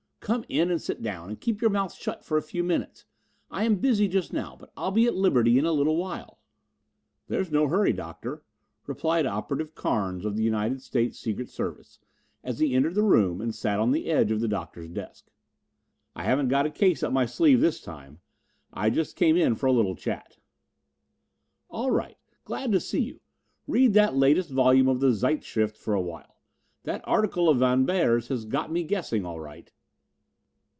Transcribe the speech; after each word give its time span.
"Come 0.23 0.45
in 0.49 0.69
and 0.69 0.79
sit 0.79 1.01
down 1.01 1.29
and 1.29 1.41
keep 1.41 1.61
your 1.61 1.71
mouth 1.71 1.93
shut 1.95 2.23
for 2.23 2.37
a 2.37 2.43
few 2.43 2.63
minutes. 2.63 3.05
I 3.49 3.63
am 3.63 3.77
busy 3.77 4.07
just 4.07 4.31
now 4.31 4.55
but 4.57 4.71
I'll 4.77 4.91
be 4.91 5.07
at 5.07 5.15
liberty 5.15 5.57
in 5.57 5.65
a 5.65 5.71
little 5.73 5.97
while." 5.97 6.39
"There's 7.27 7.49
no 7.51 7.67
hurry, 7.67 7.91
Doctor," 7.91 8.43
replied 8.85 9.25
Operative 9.25 9.73
Carnes 9.73 10.23
of 10.23 10.37
the 10.37 10.43
United 10.43 10.81
States 10.83 11.17
Secret 11.17 11.49
Service 11.49 11.97
as 12.43 12.59
he 12.59 12.75
entered 12.75 12.93
the 12.93 13.01
room 13.01 13.41
and 13.41 13.53
sat 13.53 13.79
on 13.79 13.91
the 13.91 14.09
edge 14.11 14.31
of 14.31 14.41
the 14.41 14.47
Doctor's 14.47 14.87
desk. 14.89 15.31
"I 16.15 16.23
haven't 16.23 16.49
got 16.49 16.67
a 16.67 16.71
case 16.71 17.01
up 17.01 17.11
my 17.11 17.25
sleeve 17.25 17.59
this 17.59 17.81
time; 17.81 18.19
I 18.71 18.91
just 18.91 19.15
came 19.17 19.35
in 19.35 19.55
for 19.55 19.65
a 19.65 19.73
little 19.73 19.95
chat." 19.95 20.37
"All 21.67 21.89
right, 21.89 22.17
glad 22.45 22.71
to 22.73 22.79
see 22.79 23.01
you. 23.01 23.21
Read 23.67 23.93
that 23.95 24.15
latest 24.15 24.51
volume 24.51 24.87
of 24.87 24.99
the 24.99 25.13
Zeitschrift 25.13 25.75
for 25.75 25.95
a 25.95 26.01
while. 26.01 26.37
That 26.83 27.01
article 27.05 27.49
of 27.49 27.57
Von 27.57 27.85
Beyer's 27.87 28.27
has 28.27 28.45
got 28.45 28.71
me 28.71 28.83
guessing, 28.83 29.25
all 29.25 29.39
right." 29.39 29.73